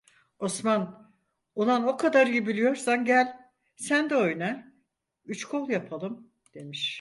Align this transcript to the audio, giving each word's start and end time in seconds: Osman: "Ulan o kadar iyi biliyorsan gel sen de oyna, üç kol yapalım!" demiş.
Osman: 0.39 1.09
"Ulan 1.55 1.83
o 1.87 1.97
kadar 1.97 2.27
iyi 2.27 2.47
biliyorsan 2.47 3.05
gel 3.05 3.37
sen 3.75 4.09
de 4.09 4.15
oyna, 4.15 4.73
üç 5.25 5.45
kol 5.45 5.69
yapalım!" 5.69 6.27
demiş. 6.53 6.89